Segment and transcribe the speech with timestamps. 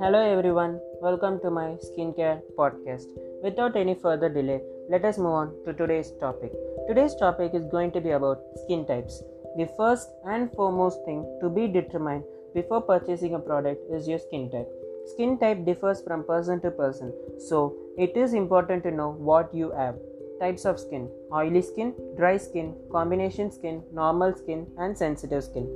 [0.00, 3.08] Hello everyone, welcome to my skincare podcast.
[3.42, 6.52] Without any further delay, let us move on to today's topic.
[6.86, 9.24] Today's topic is going to be about skin types.
[9.56, 12.22] The first and foremost thing to be determined
[12.54, 14.68] before purchasing a product is your skin type.
[15.14, 17.12] Skin type differs from person to person,
[17.48, 19.96] so it is important to know what you have.
[20.38, 25.66] Types of skin oily skin, dry skin, combination skin, normal skin, and sensitive skin.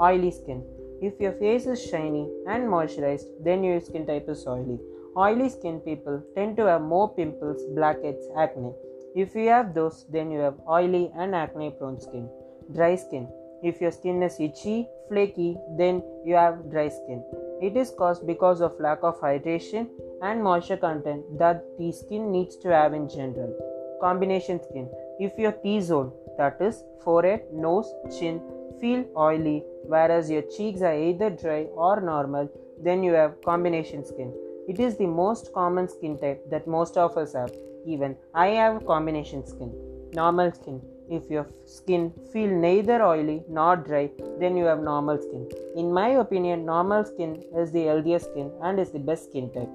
[0.00, 0.62] Oily skin
[1.02, 4.78] if your face is shiny and moisturized, then your skin type is oily.
[5.16, 8.72] Oily skin people tend to have more pimples, blackheads, acne.
[9.16, 12.30] If you have those, then you have oily and acne prone skin.
[12.72, 13.28] Dry skin.
[13.62, 17.22] If your skin is itchy, flaky, then you have dry skin.
[17.60, 19.88] It is caused because of lack of hydration
[20.22, 23.52] and moisture content that the skin needs to have in general.
[24.00, 24.88] Combination skin.
[25.18, 28.40] If your T zone, that is forehead, nose, chin,
[28.80, 32.50] feel oily, whereas your cheeks are either dry or normal,
[32.82, 34.32] then you have combination skin.
[34.68, 37.52] It is the most common skin type that most of us have.
[37.86, 39.72] Even I have combination skin.
[40.14, 40.80] Normal skin.
[41.10, 45.48] If your skin feel neither oily nor dry, then you have normal skin.
[45.76, 49.68] In my opinion, normal skin is the healthiest skin and is the best skin type.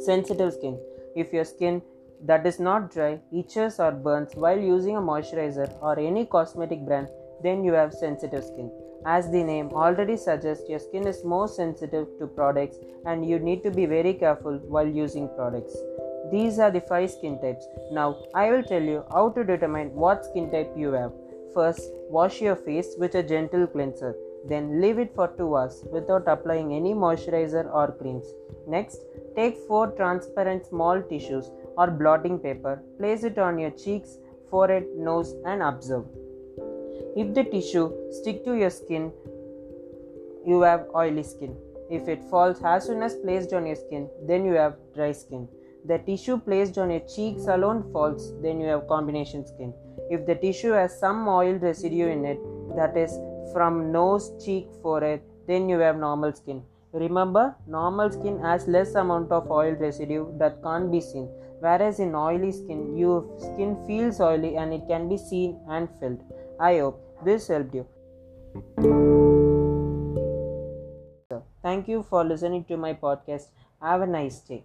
[0.00, 0.78] Sensitive skin.
[1.14, 1.80] If your skin
[2.24, 7.08] that is not dry, itches or burns while using a moisturizer or any cosmetic brand,
[7.42, 8.70] then you have sensitive skin.
[9.04, 13.64] As the name already suggests, your skin is more sensitive to products and you need
[13.64, 15.76] to be very careful while using products.
[16.30, 17.66] These are the five skin types.
[17.90, 21.12] Now, I will tell you how to determine what skin type you have.
[21.52, 24.14] First, wash your face with a gentle cleanser.
[24.48, 28.26] Then, leave it for 2 hours without applying any moisturizer or creams.
[28.66, 28.98] Next,
[29.34, 34.18] take 4 transparent small tissues or blotting paper, place it on your cheeks,
[34.50, 36.04] forehead, nose, and observe.
[37.16, 39.12] If the tissue stick to your skin,
[40.46, 41.56] you have oily skin.
[41.90, 45.48] If it falls as soon as placed on your skin, then you have dry skin.
[45.84, 49.74] The tissue placed on your cheeks alone falls, then you have combination skin.
[50.10, 52.40] If the tissue has some oil residue in it,
[52.76, 53.18] that is
[53.52, 56.62] from nose, cheek, forehead, then you have normal skin.
[56.92, 61.28] Remember, normal skin has less amount of oil residue that can't be seen,
[61.62, 66.20] whereas in oily skin, your skin feels oily and it can be seen and felt.
[66.58, 67.86] I hope this helped you.
[71.62, 73.46] Thank you for listening to my podcast.
[73.80, 74.64] Have a nice day.